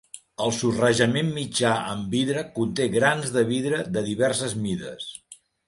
[0.43, 5.09] El sorrejament mitjà amb vidre conté grans de vidre de diverses mides.